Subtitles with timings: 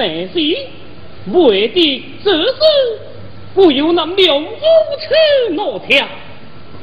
[0.00, 0.38] 得势，
[1.32, 2.54] 为的这事，
[3.54, 4.50] 不由那两夫
[4.98, 6.06] 妻落条，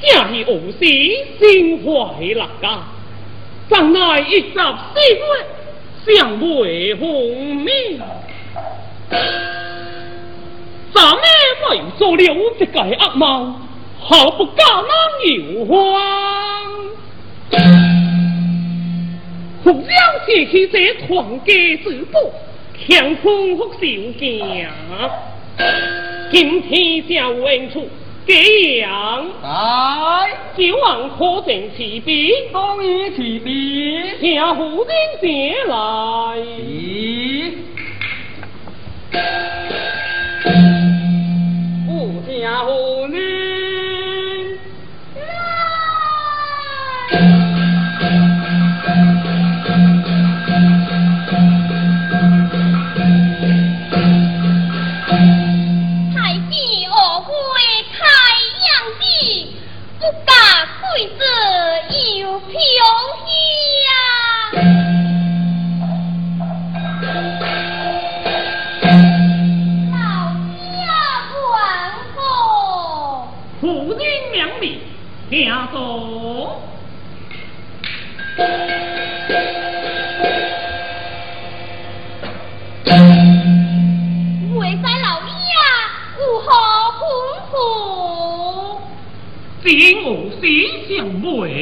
[0.02, 2.80] 假以无心，心怀难干，
[3.70, 4.60] 怎奈一集四
[5.16, 8.00] 月，相为红命，
[10.94, 11.22] 咱们
[11.70, 12.24] 为做了
[12.60, 13.56] 这个恶梦，
[14.00, 14.66] 好不敢
[15.26, 15.76] 有慌。
[19.64, 19.90] 不将
[20.26, 22.34] 写起这团结之波，
[22.86, 23.80] 强空福寿
[24.20, 24.70] 家。
[26.30, 27.90] 今天下文处
[28.28, 35.74] 这样，哎，就望可证其笔，同意其笔，下夫人借来。
[41.88, 43.16] 不下夫人
[47.10, 47.47] 来。
[62.20, 62.58] 有飘
[63.28, 63.30] 逸。
[69.92, 69.96] 老
[70.78, 70.88] 家
[71.32, 71.56] 管
[72.16, 72.20] 好，
[73.60, 74.02] 父女
[74.34, 74.80] 两命，
[75.30, 76.27] 家中。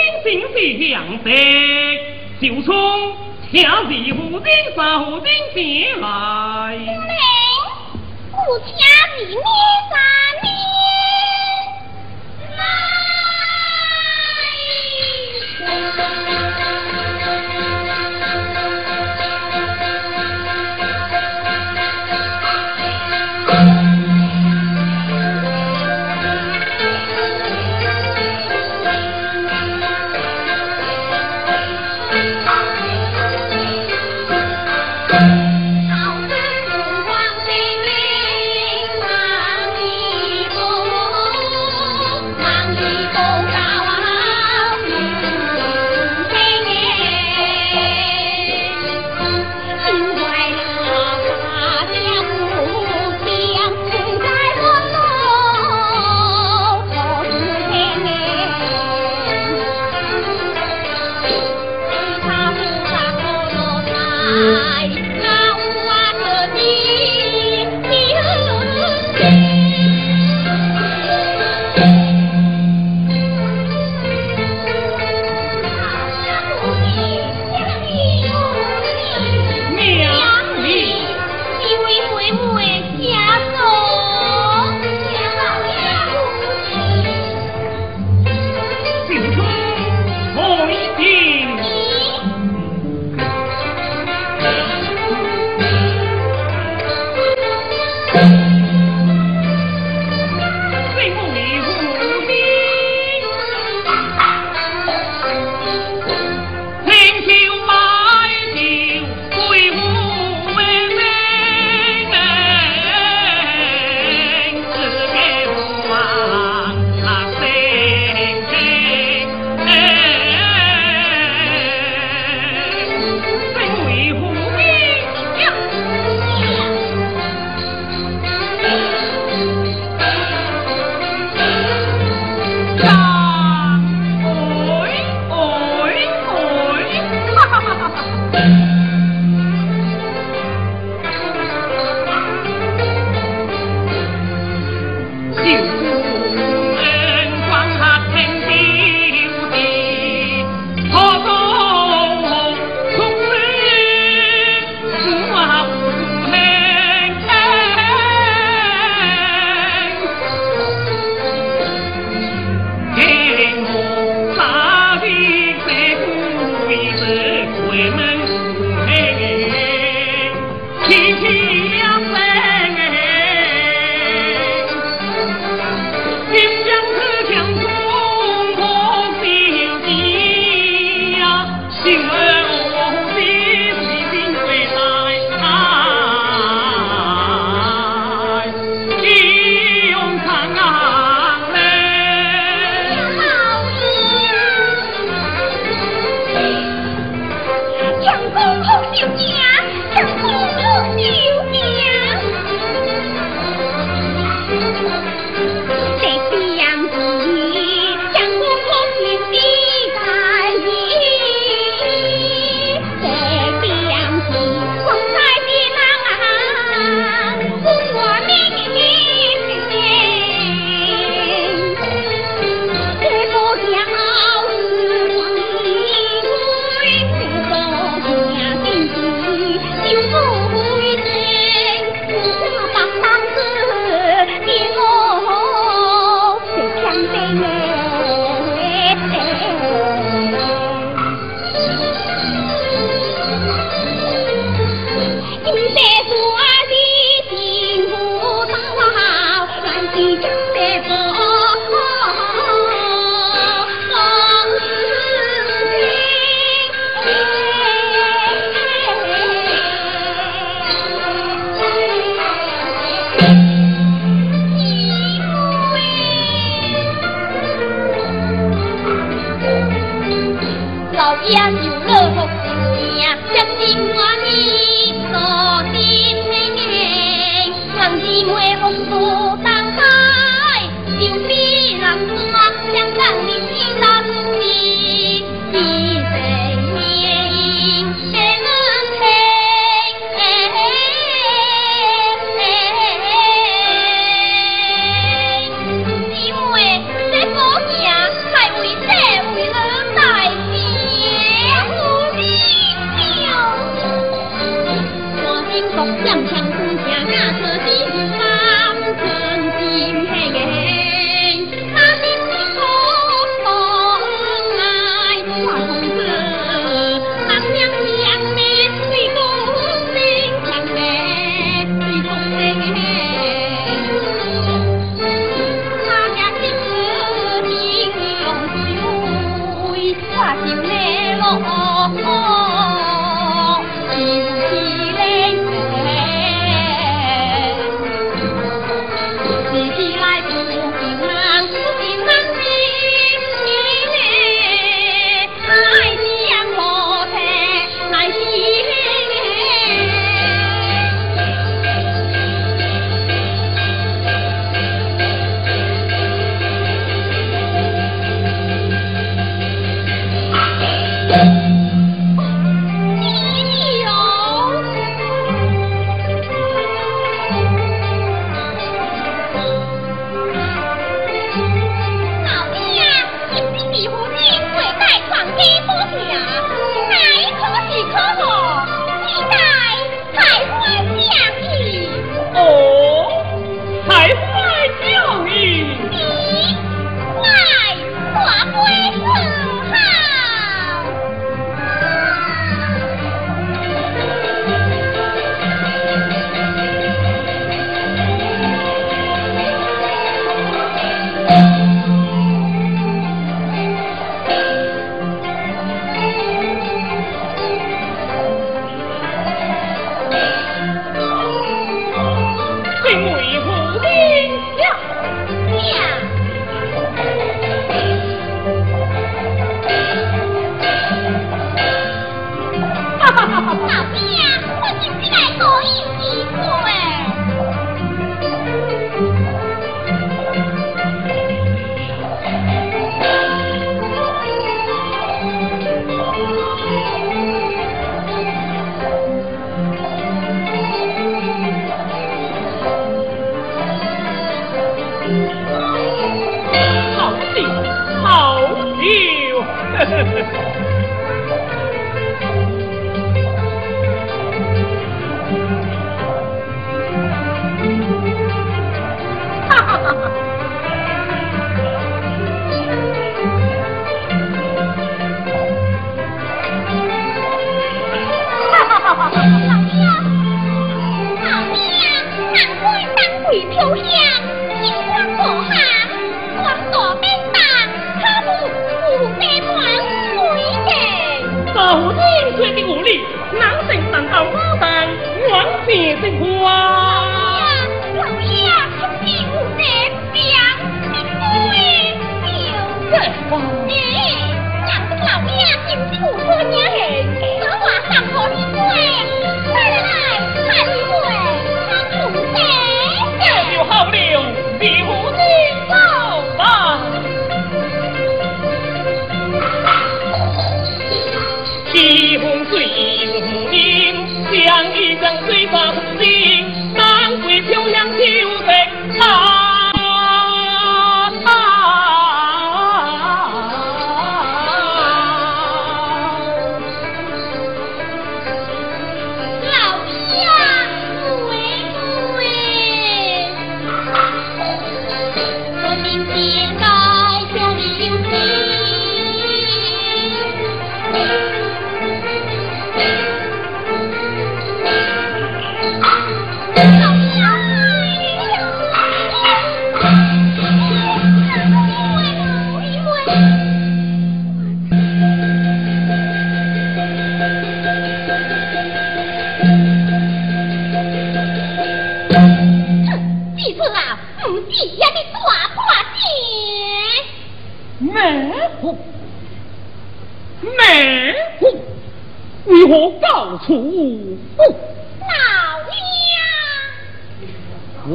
[0.00, 0.56] 心心事
[0.90, 1.30] 向德，
[2.40, 2.72] 小聪，
[3.50, 6.06] 请示夫君三夫君前来。
[6.78, 7.12] 夫人，
[8.32, 8.68] 我请
[9.18, 9.36] 你灭
[9.90, 9.92] 三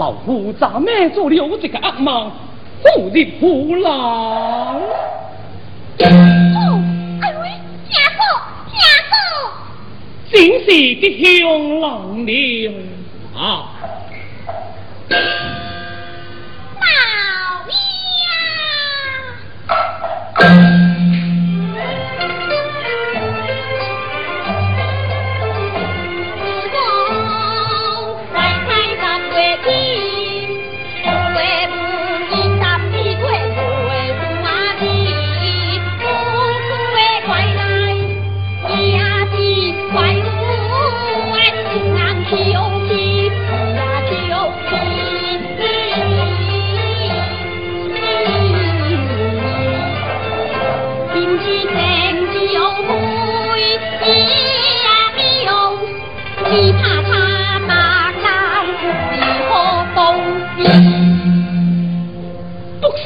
[0.05, 2.31] 老夫咋咩做了这个噩梦，
[2.83, 4.79] 虎的虎狼？
[5.97, 6.05] 哎
[7.41, 7.49] 喂，
[7.89, 8.21] 听说，
[8.69, 8.77] 听
[9.09, 9.15] 说，
[10.29, 10.65] 真是
[11.01, 12.29] 的香郎了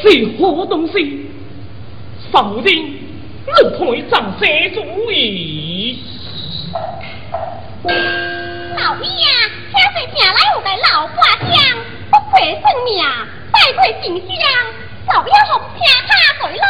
[0.01, 1.29] 是何东西？
[2.31, 6.03] 少人你配掌三主意。
[7.84, 11.50] 老爷啊，天水平来我的老花枪，
[12.10, 13.03] 不愧生命，
[13.51, 14.31] 再愧锦香。
[15.13, 16.12] 老爷红天他
[16.43, 16.63] 回来，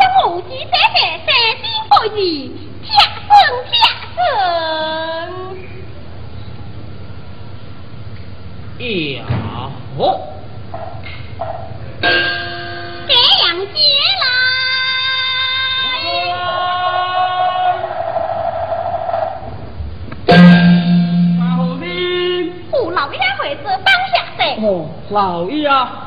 [0.00, 1.28] 将无极姐姐三
[1.60, 2.16] 金配置，
[2.82, 2.88] 贴
[3.28, 3.30] 身
[3.68, 3.72] 贴
[4.16, 4.18] 身。
[9.16, 9.18] 呀
[9.98, 10.00] 哦。
[13.06, 13.12] 接
[14.20, 14.24] 来，
[21.38, 21.44] 老
[21.78, 21.84] 弟，
[22.70, 24.42] 胡老爷会子当下的。
[24.66, 26.06] 哦，老爷啊。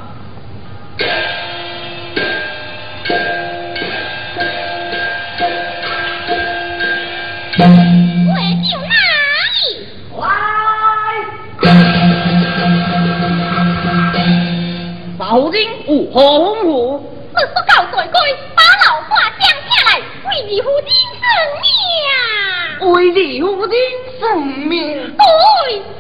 [15.33, 17.01] 老金，五红虎。
[17.33, 19.97] 我不告罪归，把老花降下来，
[20.29, 20.85] 为你夫人
[21.17, 21.25] 生
[21.57, 22.93] 命。
[22.93, 23.73] 为你夫人
[24.19, 24.69] 生命。
[25.17, 25.25] 对，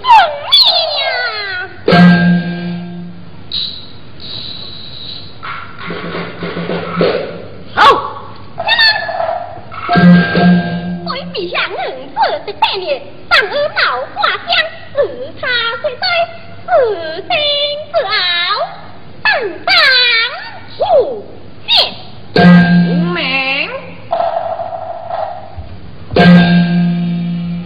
[0.03, 0.05] 生
[0.45, 1.97] 命。
[7.73, 7.79] 好。
[11.07, 11.81] 为陛下恩
[12.13, 12.15] 赐
[12.45, 14.47] 的百年，但而老花香，
[14.93, 14.97] 自
[15.41, 15.47] 他
[15.81, 16.05] 虽在，
[16.67, 16.69] 自
[17.15, 17.27] 心
[17.91, 18.11] 自傲，
[19.33, 19.73] 等待。
[20.77, 21.25] 不
[21.67, 21.73] 见
[23.13, 23.15] 明。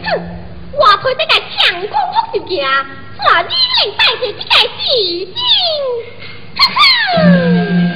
[0.03, 0.05] 哼，
[0.73, 2.55] 我推这个强攻福寿家，
[3.17, 3.51] 是
[3.85, 4.85] 你能带着这个士
[5.25, 5.35] 兵，
[6.55, 7.86] 哈哈。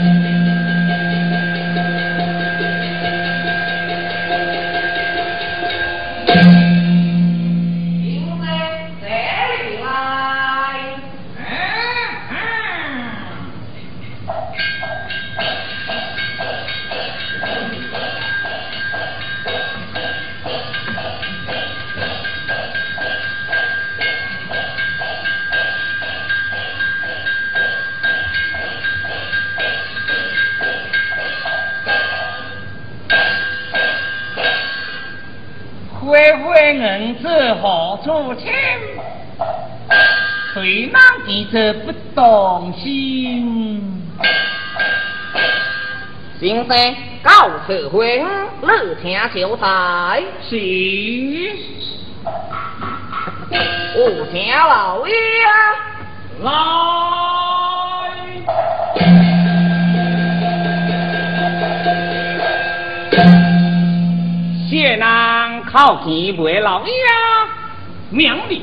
[38.04, 38.52] 之何处请？
[40.54, 43.82] 谁难记者不动心？
[46.40, 48.24] 先生，告辞回，
[48.62, 50.22] 乐天秀才。
[50.50, 50.58] 是。
[53.94, 55.14] 我请老爷
[56.42, 56.50] 来。
[64.70, 65.62] 谢呐。
[65.72, 66.92] 好见为老爷，
[68.12, 68.62] 命令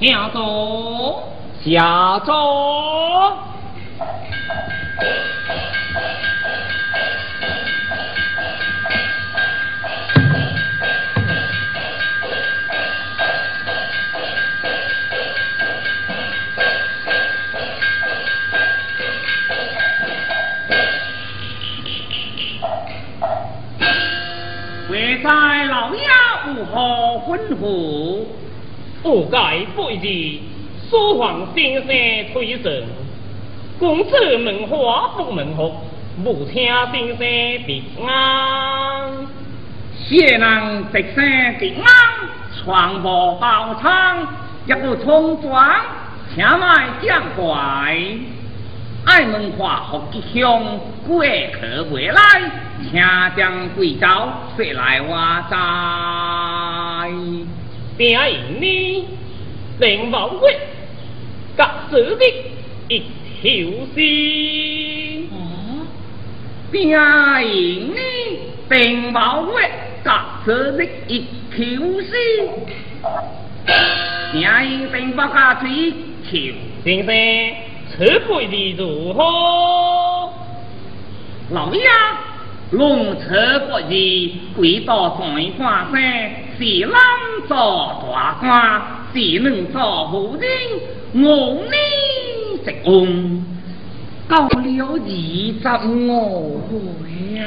[0.00, 1.24] 下座，
[1.64, 3.36] 下座。
[24.88, 26.00] 为在老爷。
[26.48, 26.80] 无何
[27.26, 28.24] 吩咐？
[29.08, 30.42] 不该不义，
[30.90, 31.86] 书皇先生
[32.30, 32.82] 推升，
[33.78, 35.72] 公子门花不门福，
[36.22, 39.10] 不听先生的安。
[39.96, 41.24] 谢人直生
[41.58, 41.88] 的安，
[42.54, 44.28] 传播包仓，
[44.66, 45.74] 一不冲撞，
[46.34, 47.96] 请卖将怪。
[49.06, 50.62] 爱门花福吉祥，
[51.06, 52.20] 贵客未来，
[52.82, 53.00] 请
[53.34, 54.06] 将贵州
[54.54, 55.56] 说来话哉。
[57.98, 59.04] 便因你
[59.80, 60.56] 令王位
[61.56, 62.24] 甲子弟
[62.94, 63.00] 一
[63.42, 63.42] 条
[63.94, 65.28] 心。
[65.32, 65.86] 哦、嗯，
[66.70, 67.96] 便因你
[68.70, 69.68] 令王位
[70.04, 71.58] 甲子弟一条
[72.00, 72.08] 心。
[74.32, 75.90] 便因令王家子一
[76.22, 76.54] 条。
[76.84, 77.12] 先生，
[77.90, 80.32] 此贵的如何？
[81.50, 81.80] 老爷，
[82.70, 86.00] 龙车贵的贵到怎款生？
[86.58, 86.92] 是啷
[87.46, 87.54] 做
[88.12, 88.82] 大官，
[89.14, 90.50] 是能做夫人，
[91.14, 91.72] 我呢
[92.64, 93.44] 直翁，
[94.28, 96.74] 到了二十五岁
[97.38, 97.40] 呀！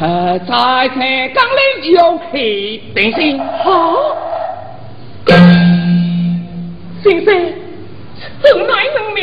[0.38, 0.48] 在
[0.94, 0.98] 前
[1.34, 1.60] 刚领
[1.92, 1.98] 有
[2.30, 2.34] 气
[2.94, 3.66] 定心，好，
[7.02, 7.28] 先生，
[8.40, 9.18] 怎奈能命？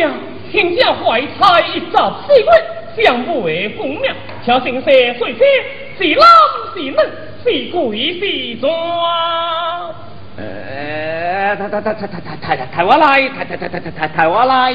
[0.52, 1.98] 天下怀才一十四
[2.34, 2.50] 位，
[3.04, 4.02] 相为父命，
[4.44, 5.40] 请先生随车，
[5.98, 6.26] 是冷
[6.74, 6.96] 是女，
[7.44, 7.78] 是贵
[8.20, 8.22] 是
[8.60, 8.70] 壮。
[10.38, 14.74] 呃，抬抬抬抬抬抬抬抬我来，抬抬抬抬抬抬抬我来。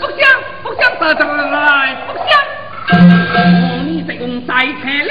[0.00, 0.20] 不想
[0.62, 3.73] 不想得着来，不想。
[4.06, 5.10] 食唔晒茶拎，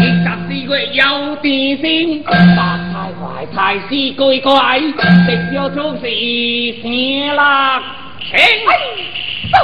[0.00, 0.50] 你杂事
[0.94, 2.22] 有底线，
[2.56, 3.22] 八太坏
[3.54, 6.02] 太是鬼怪，食咗就是
[6.80, 6.84] 死
[7.34, 7.82] 啦！
[8.20, 8.32] 请，
[9.52, 9.56] 走！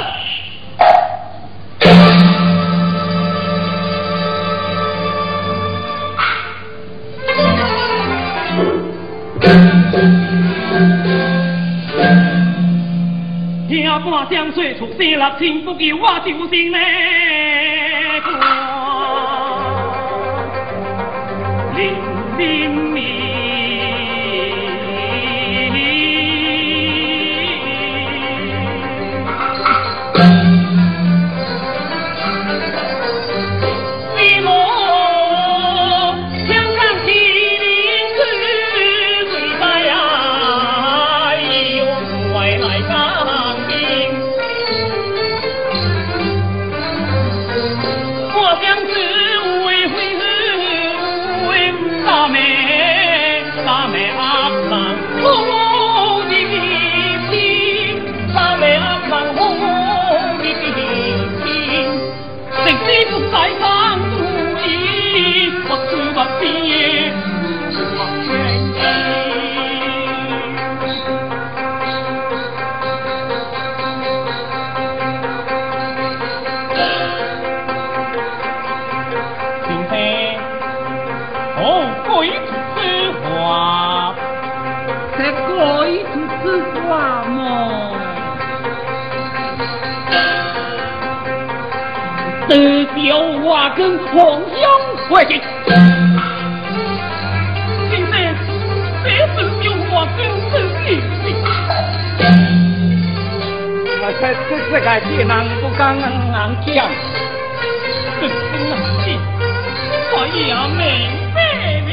[13.67, 16.79] 听半声说出声，立天福叫我救生咧。
[18.23, 18.31] 光
[21.75, 21.81] 临
[22.37, 23.20] 明明
[93.75, 94.61] 跟黄兄
[95.07, 95.25] 快。
[95.25, 95.31] 今
[98.05, 98.13] 日
[99.03, 100.19] 这是有我跟
[100.51, 100.53] 真
[100.85, 100.87] 理。
[104.03, 105.31] 我这这这个技能
[105.61, 106.03] 不刚刚
[106.65, 106.69] 讲，
[108.19, 108.21] 真，
[110.13, 110.79] 我也要明
[111.33, 111.37] 白
[111.85, 111.89] 你。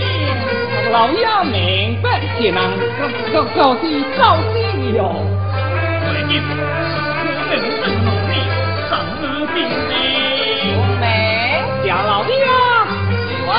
[0.90, 1.20] 老爷
[1.52, 1.54] 明
[2.02, 2.06] 白，
[2.38, 2.58] 技能
[2.98, 3.00] 告
[3.32, 3.86] 告告你
[4.18, 4.20] 告
[4.96, 4.98] 哟。
[6.00, 6.30] 快进，
[7.50, 8.32] 我等努力，
[8.88, 9.22] 上门
[9.54, 9.56] 禀。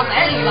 [0.04, 0.50] 哪里来？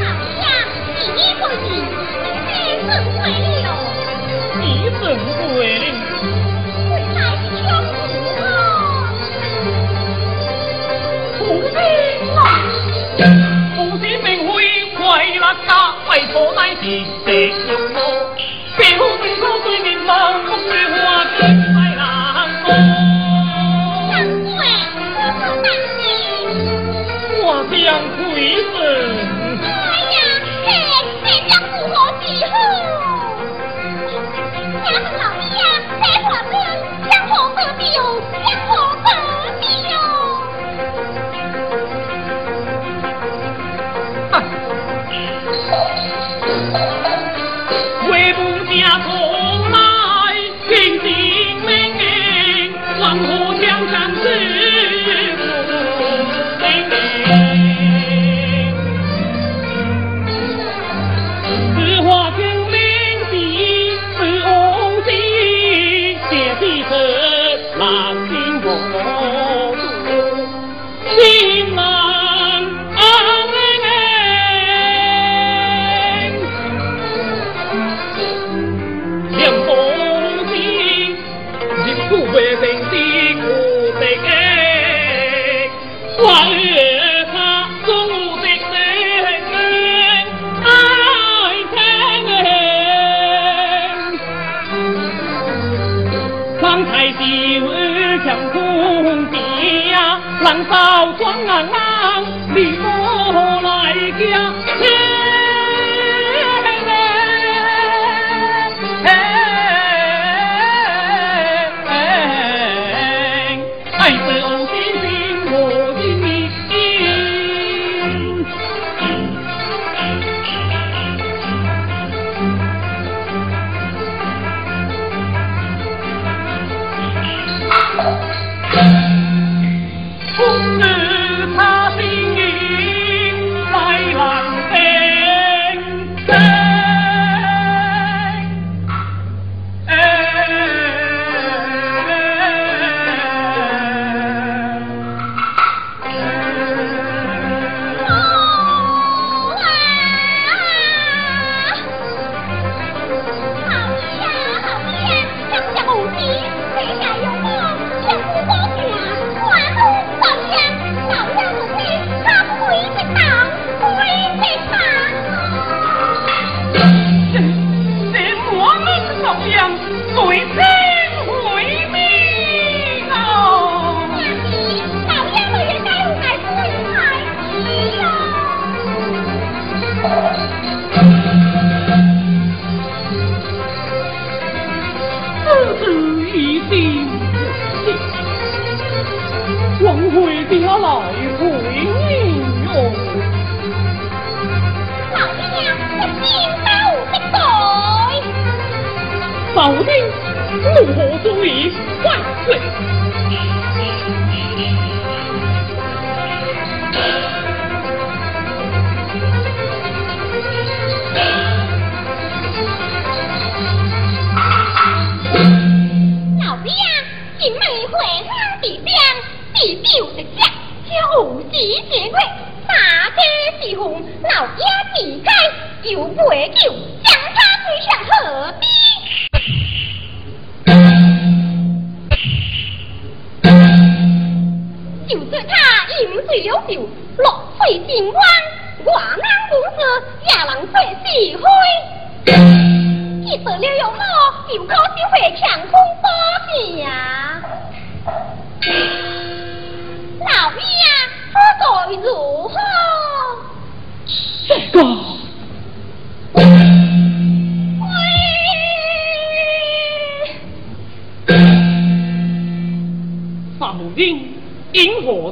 [0.00, 0.02] 大
[0.40, 0.44] 家
[1.14, 1.68] 一不急，
[2.88, 3.22] 二不贵
[3.62, 3.68] 了。
[4.60, 5.00] 一不
[5.54, 5.58] 贵，
[6.88, 7.68] 不差一两
[8.08, 8.38] 银子。
[11.38, 11.76] 不贵
[12.34, 12.38] 嘛，
[13.76, 14.58] 不贵，名为
[14.96, 15.70] 快乐家，
[16.10, 16.84] 为错乃弟。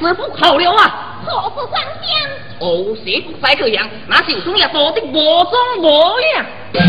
[0.00, 0.22] 莫比。
[0.42, 0.80] 好了啊！
[1.24, 2.10] 何不上香？
[2.60, 5.12] 哦，谁不在这样，那就中也多的无
[5.44, 6.44] 中无样。
[6.74, 6.84] 啊！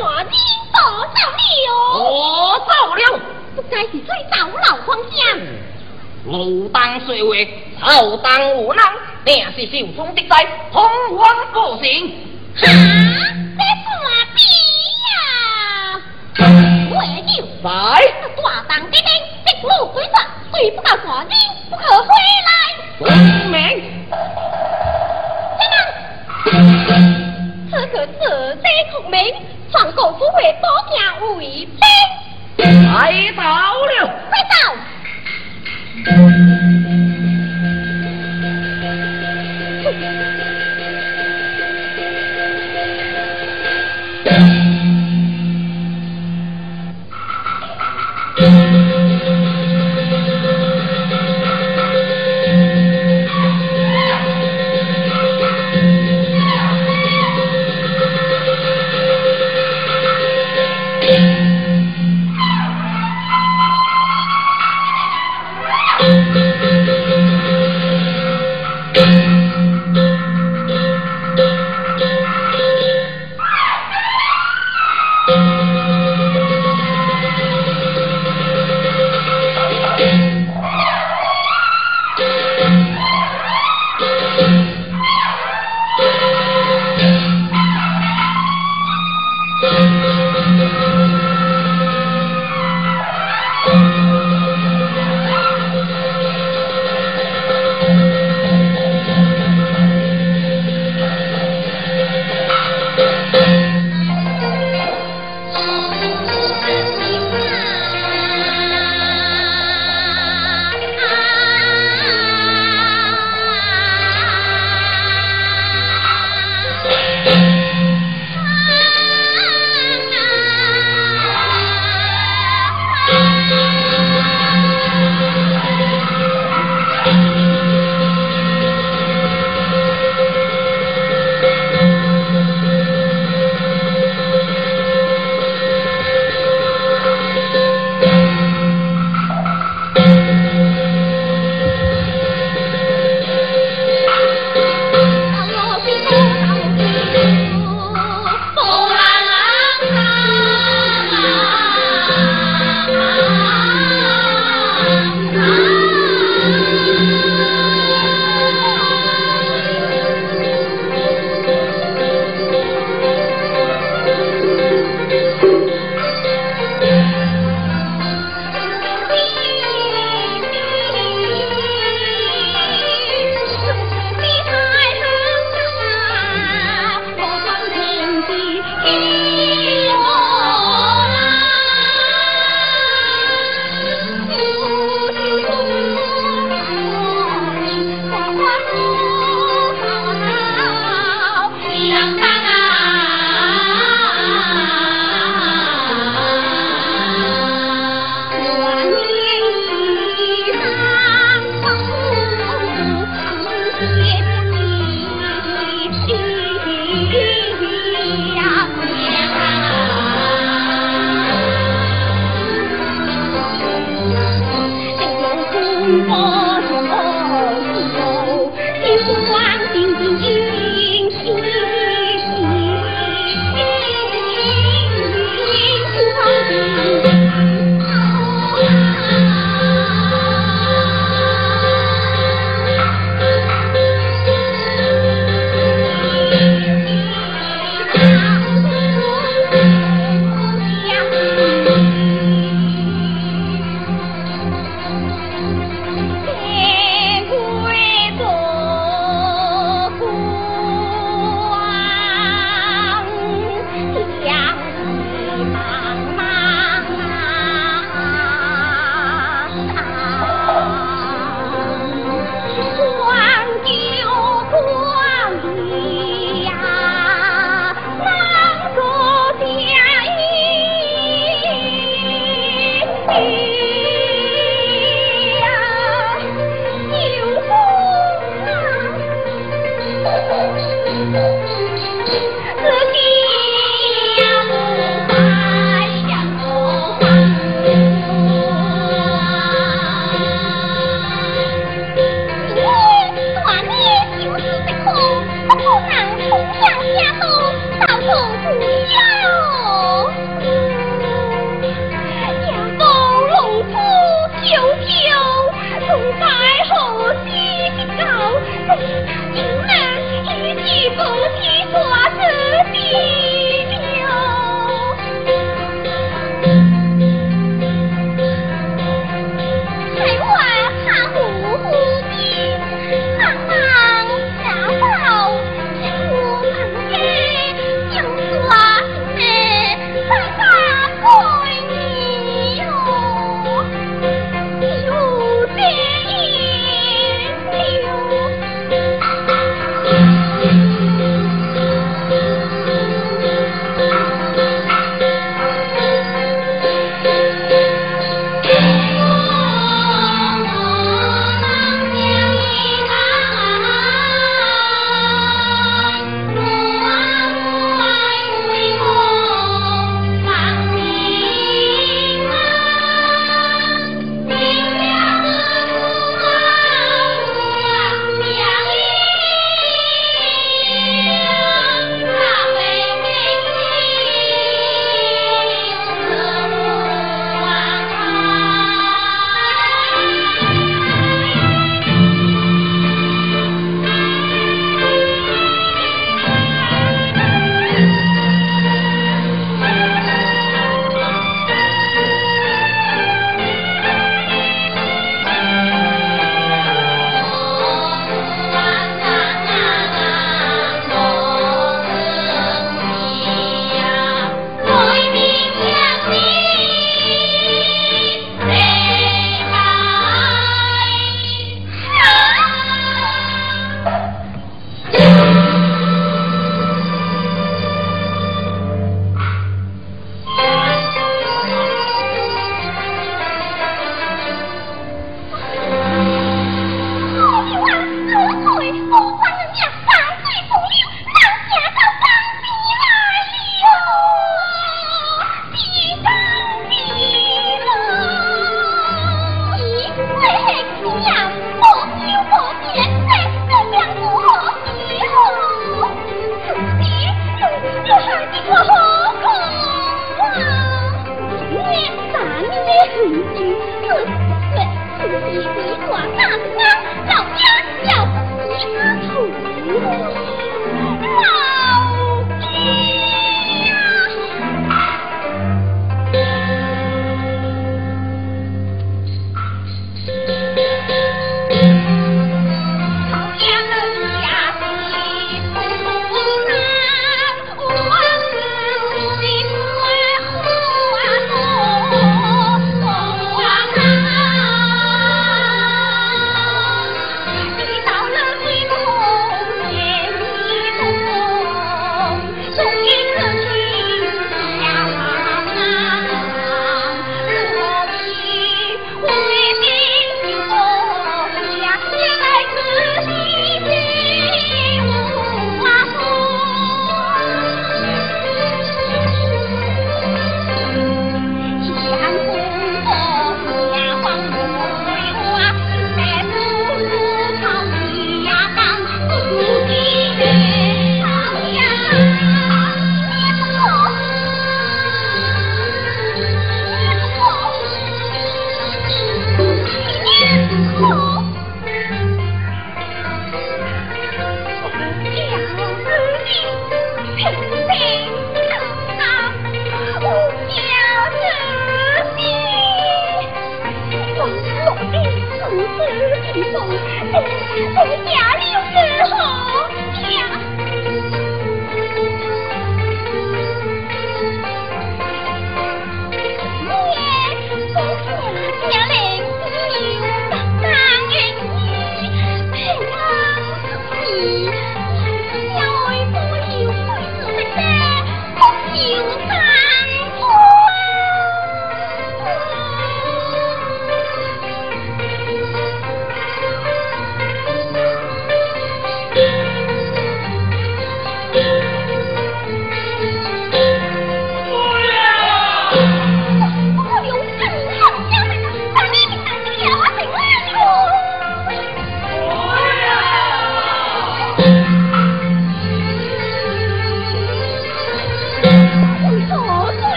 [0.00, 0.32] 我今
[0.72, 0.78] 多
[1.14, 2.00] 走了。
[2.00, 3.20] 我走了。
[3.56, 5.18] 不该是最早老方向。
[6.24, 7.48] 路当岁月，
[7.80, 8.84] 草当无能，
[9.24, 10.82] 定是手中的灾，通
[11.16, 12.14] 往不行。
[12.56, 12.66] 啊！
[13.56, 13.96] 这算
[14.34, 14.38] 比
[15.08, 16.46] 呀！
[16.90, 16.94] 我
[17.26, 17.66] 就在
[18.42, 18.98] 大当的兵，
[19.60, 21.30] 直路追杀，虽不到大兵。
[21.70, 22.08] 不可回
[22.46, 22.50] 来！
[22.98, 23.06] 聪
[23.50, 23.56] 明。
[27.70, 29.18] 此刻此在孔明，
[29.70, 30.96] 传国府会多加
[31.36, 31.78] 为兵。
[32.58, 33.92] 来到了，
[34.28, 34.54] 快到！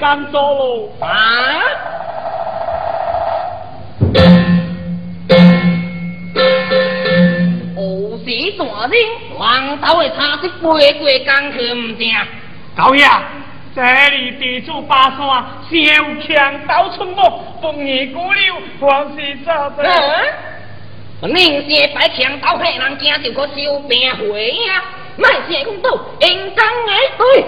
[0.00, 0.88] 刚走喽！
[1.00, 1.06] 啊！
[7.76, 8.92] 何时大人
[9.36, 12.08] 王道的茶是背过江去唔正？
[12.74, 13.06] 高爷，
[13.74, 15.18] 这里地主巴山
[15.68, 15.76] 小
[16.26, 19.82] 强到春末，风雨过流，黄是啥子？
[21.20, 24.82] 嗯，明先摆强盗害人惊就个小命回呀！
[25.18, 25.90] 卖先公道，
[26.20, 27.44] 应当哎对。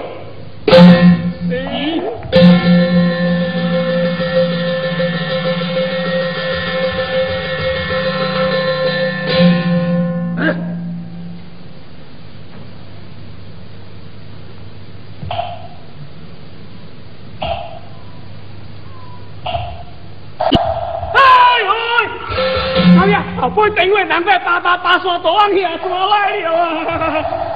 [23.43, 26.53] 后背顶位难怪大大大山大往下山来了
[26.89, 27.52] 啊！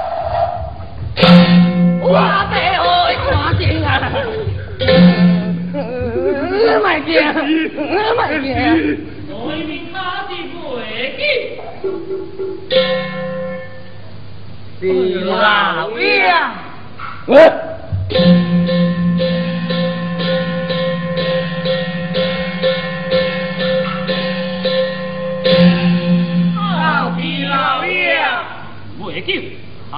[1.99, 3.27] 我的爱，看
[3.57, 3.89] 见啊！
[6.83, 7.09] 卖惊，
[8.15, 8.45] 卖惊！
[9.27, 10.75] 对面他的背
[11.17, 11.19] 景，
[14.79, 14.83] 是
[15.25, 15.35] 老
[15.97, 16.03] 爷。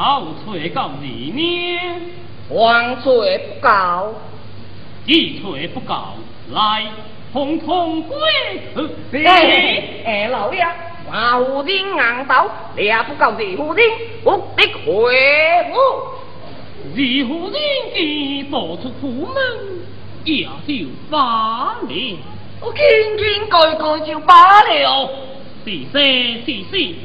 [0.02, 2.14] 好吹告你呢？
[2.48, 4.14] 王吹不告，
[5.06, 6.14] 一吹不告，
[6.54, 6.86] 来，
[7.34, 8.18] 统统归
[9.12, 9.26] 去。
[9.26, 10.66] 哎，老爷，
[11.12, 12.48] 马虎人硬刀，
[12.78, 13.86] 你不告二夫人，
[14.24, 14.88] 不得回
[15.68, 15.76] 府。
[16.96, 17.60] 二夫人
[17.94, 19.36] 既走出府门，
[20.24, 22.20] 也就罢了。
[22.62, 22.80] 我轻
[23.18, 25.10] 轻盖盖就罢了。
[25.66, 26.96] 是是是是。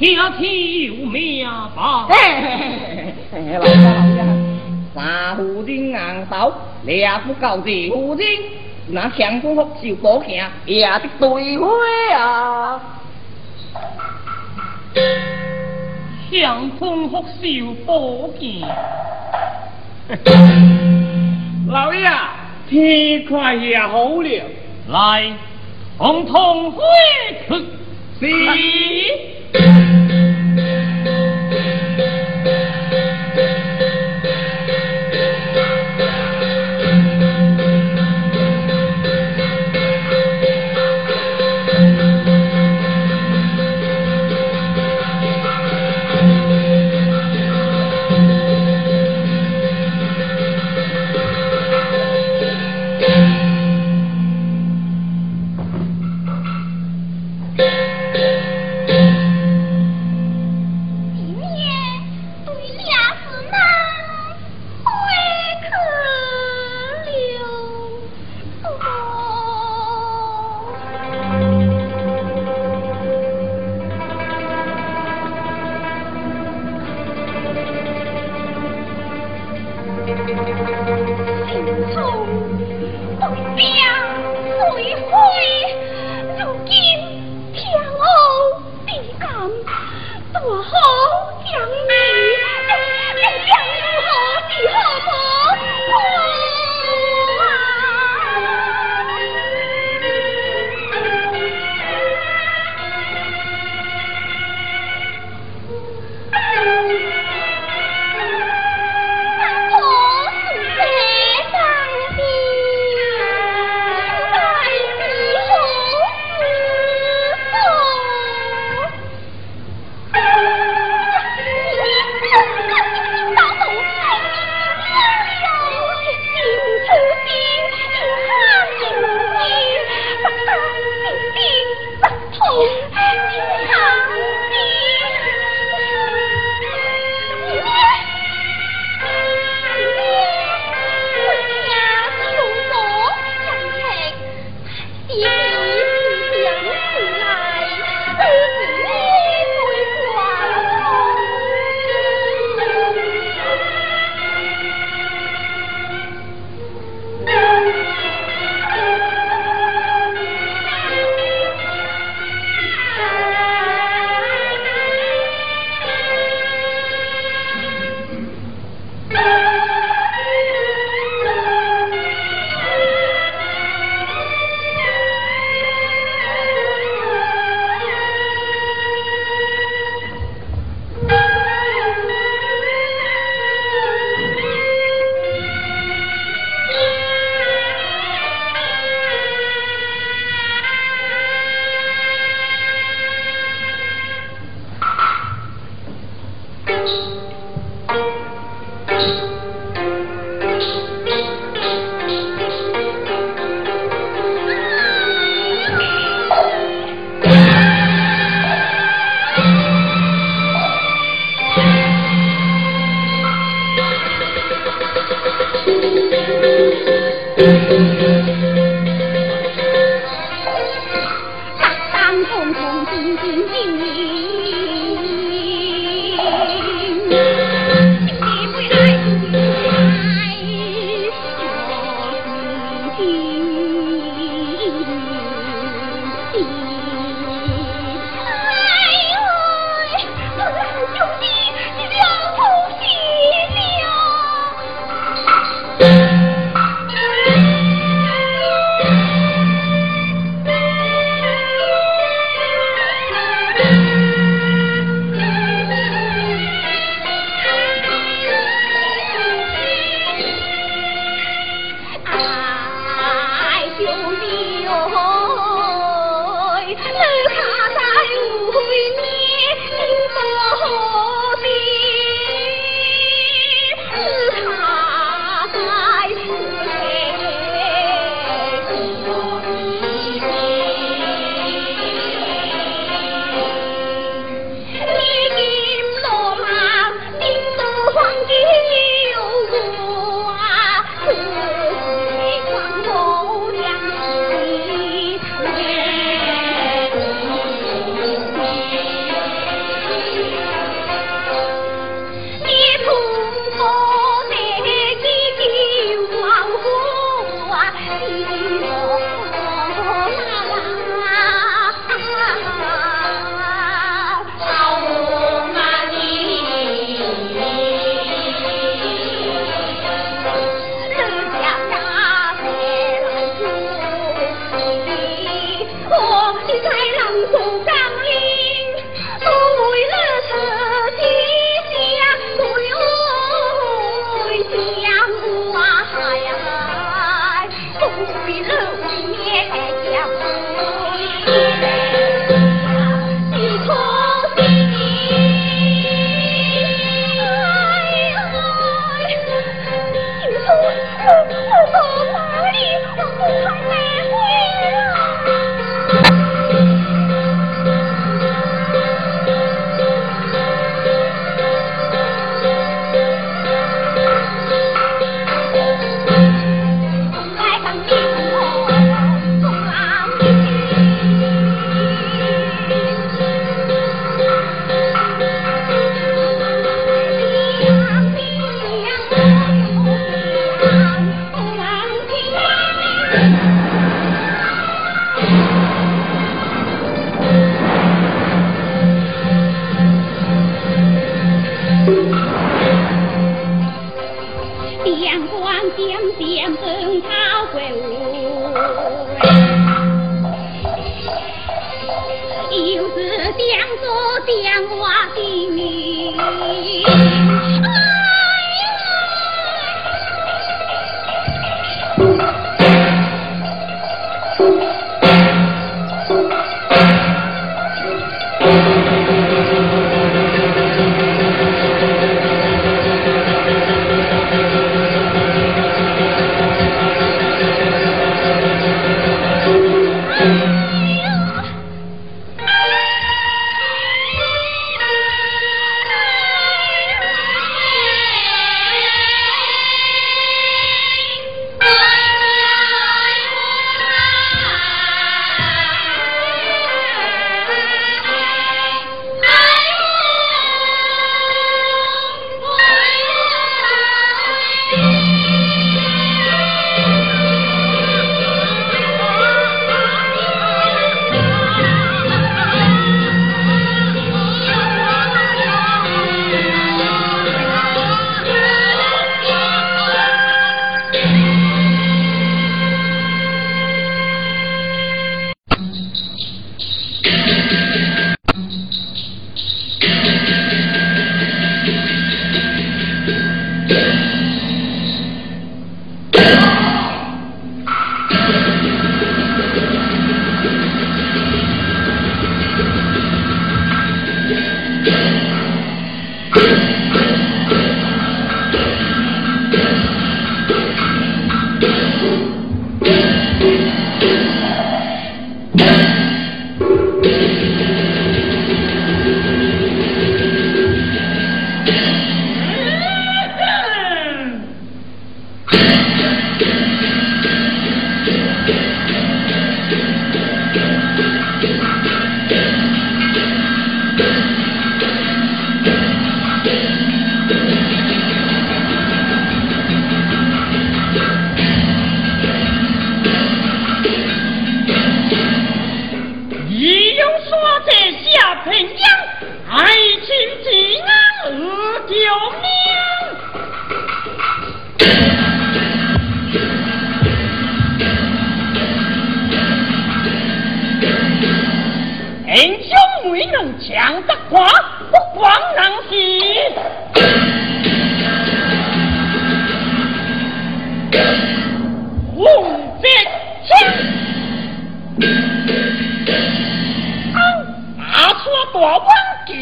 [0.00, 1.46] 下天有命
[1.76, 2.06] 吧？
[2.08, 4.24] 嘿嘿嘿，老爷老爷，
[4.94, 7.56] 三夫人硬手，两不够二
[7.90, 8.26] 夫人，
[8.88, 11.68] 那强风福寿保行也得对会
[12.14, 12.80] 啊！
[16.32, 18.66] 强风福寿保行，
[21.68, 22.10] 老爷，
[22.70, 24.44] 天快也好了，
[24.88, 25.30] 来，
[25.98, 26.82] 统统回
[27.46, 27.54] 去。
[28.18, 29.29] 是。
[29.52, 29.99] Thank you.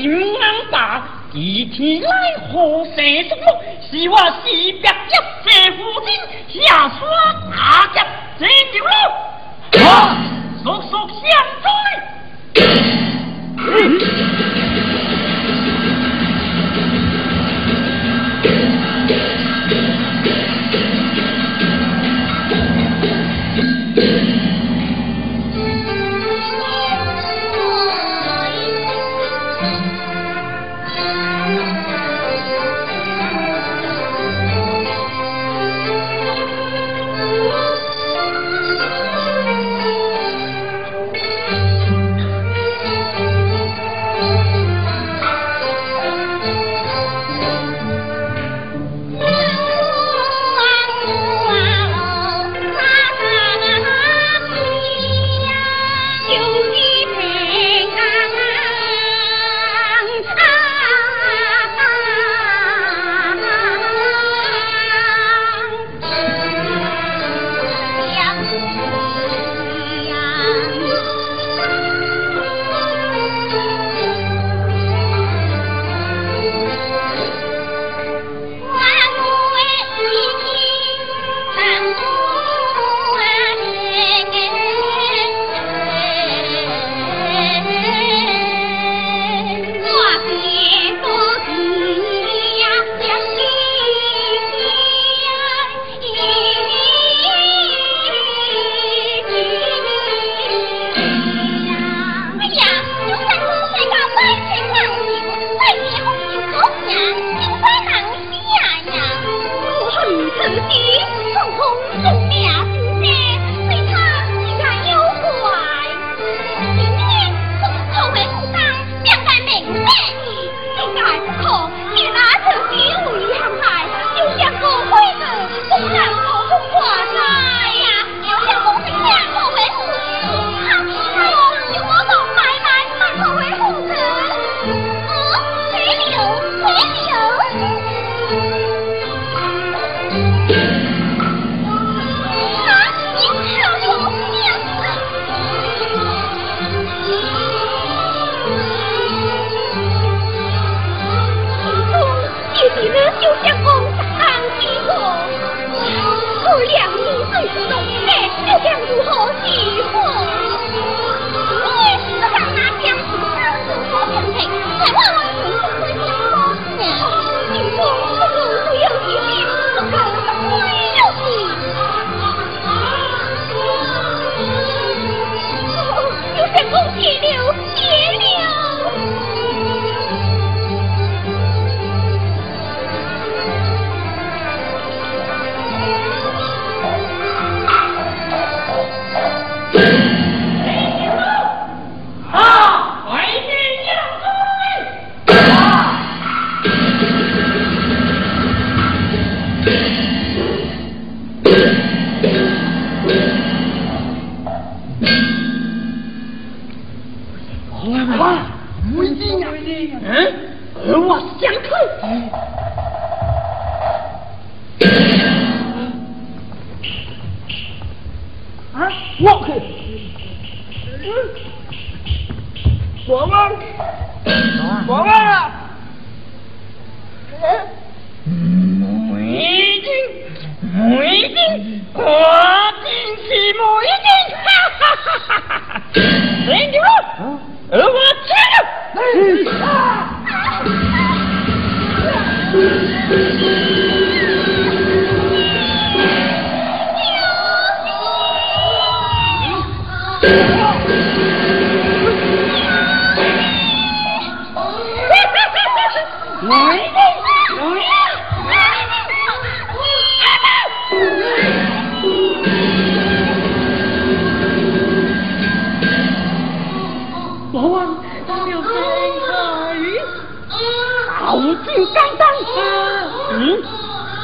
[0.01, 2.11] 金安大，一天来
[2.53, 2.95] 何生
[3.29, 3.43] 什么？
[3.91, 5.13] 是我西北一
[5.45, 6.09] 这父亲
[6.63, 6.99] 下山
[7.51, 7.57] 打
[7.93, 7.97] 劫
[8.39, 9.91] 这条路，啊，
[10.63, 11.21] 速速相
[12.55, 12.65] 追。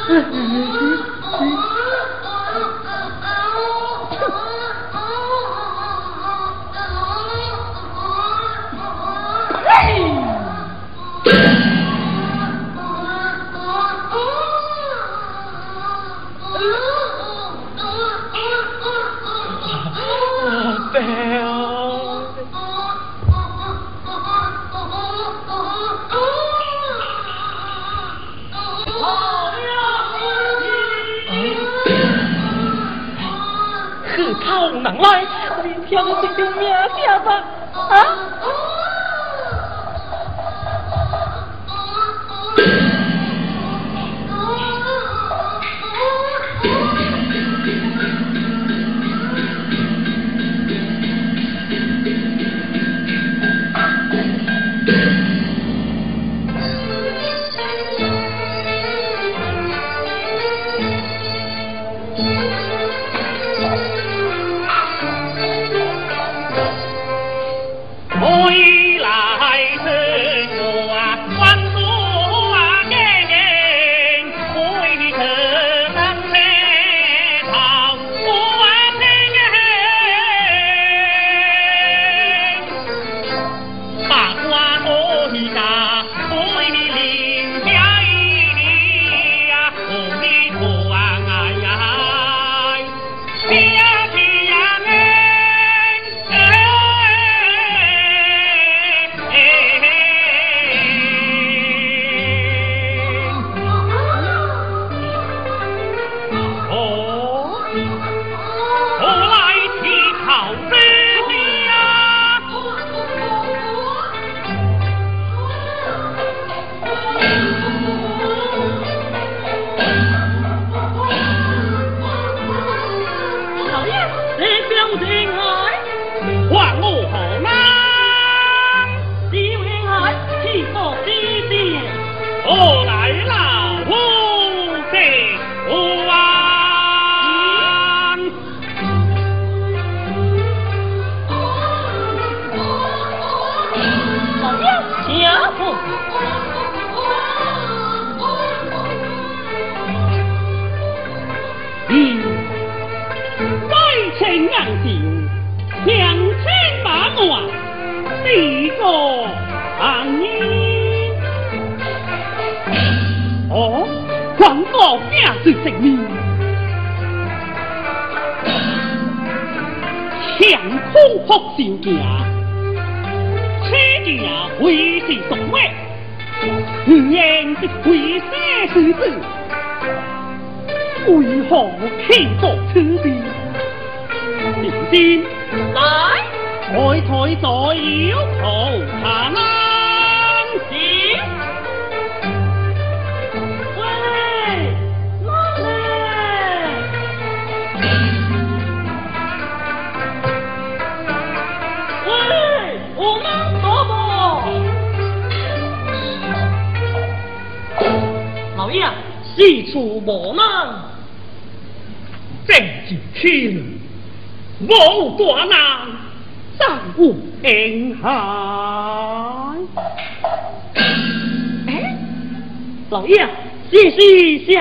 [0.07, 0.74] 四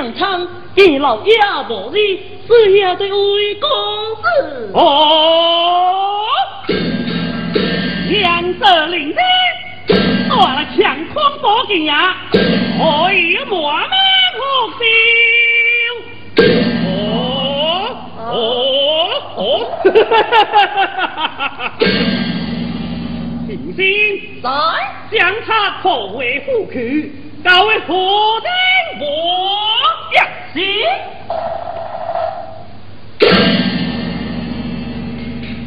[0.05, 1.33] 谢相参，给老爷
[1.71, 3.71] 无礼，是下这位公
[4.21, 4.71] 子。
[4.75, 6.27] 哦，
[8.11, 9.17] 两色领兵，
[10.31, 13.87] 我来强匡宝剑呀，可以磨吗？
[16.87, 18.33] 哦哦
[19.37, 19.41] 哦！
[23.47, 23.85] 平心
[24.43, 24.49] 在
[25.17, 27.13] 相差破为虎去，
[27.45, 27.93] 高为虎
[28.41, 28.49] 丁
[29.01, 29.07] 我
[30.15, 30.63] 呀行。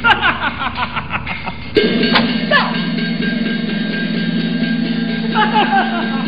[0.02, 0.82] 哈哈哈哈哈
[1.30, 1.54] 哈！
[5.34, 6.27] 哈哈哈哈！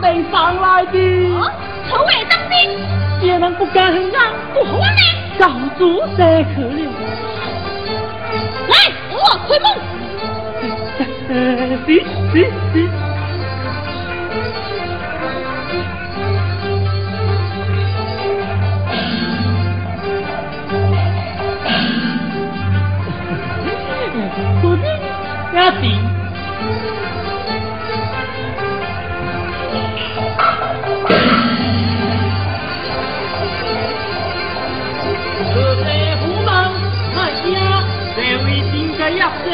[0.00, 0.98] 能上来的。
[1.88, 2.56] 臭外当兵，
[3.20, 5.00] 别人不敢让，不好呢。
[5.38, 6.68] 当主再去了。
[8.68, 8.74] 来，
[9.10, 9.66] 我快门。
[39.20, 39.52] 下人，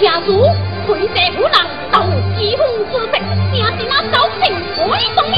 [0.00, 0.46] 假如
[0.86, 2.06] 会在湖南到
[2.38, 3.20] 鸡公之争，
[3.52, 4.54] 也是那高兴
[4.88, 5.36] 为重了。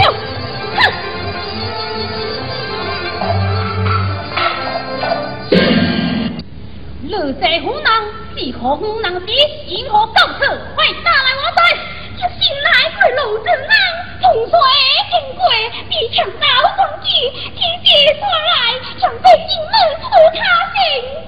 [7.04, 8.04] 乐在湖南，
[8.36, 9.32] 是何湖南的？
[9.66, 10.40] 因何告辞？
[10.74, 11.62] 快打来我在，
[12.18, 12.68] 这心来
[13.00, 14.20] 不路人呐、啊！
[14.20, 14.52] 风水
[15.10, 15.42] 金贵，
[15.88, 16.44] 比强盗
[16.76, 17.08] 同居，
[17.48, 17.88] 天地
[18.20, 18.54] 所来，
[19.00, 19.72] 想被进门
[20.04, 20.36] 而他
[20.74, 21.23] 行。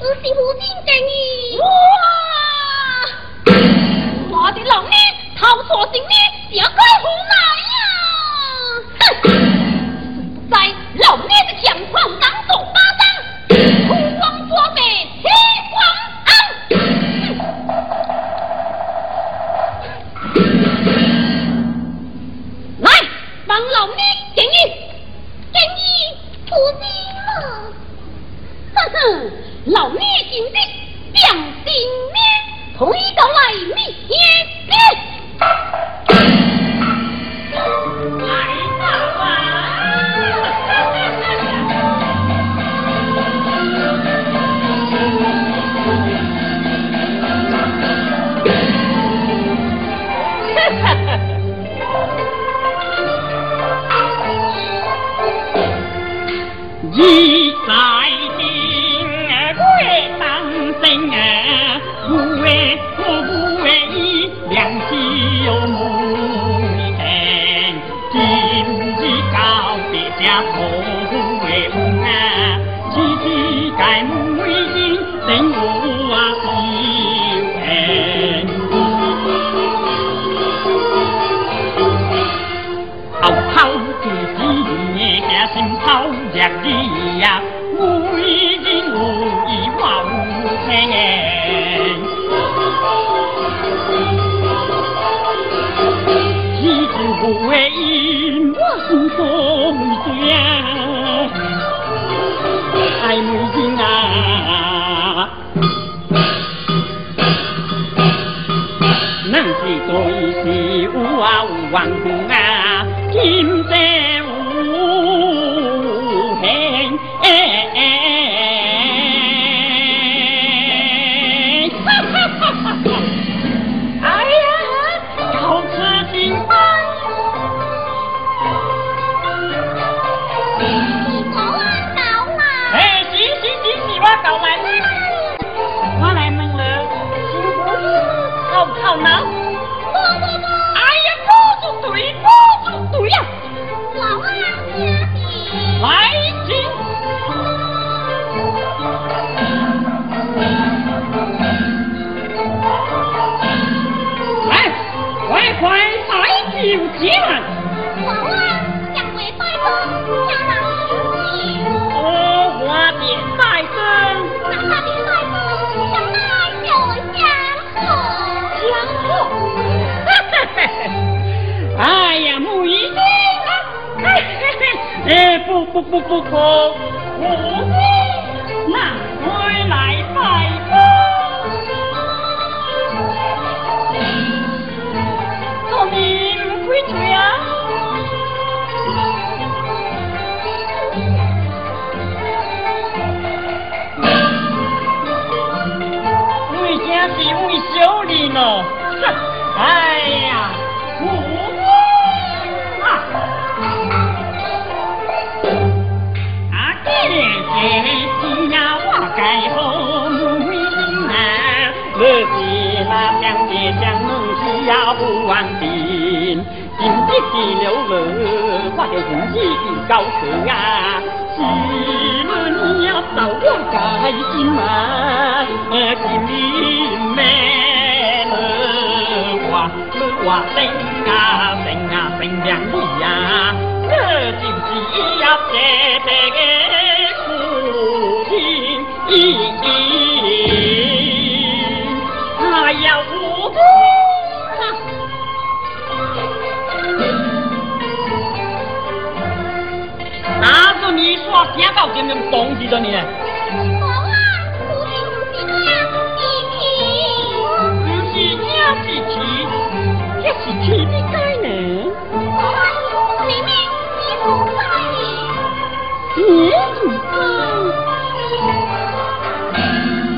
[0.00, 1.90] อือสิบหูจริงจังอีกหั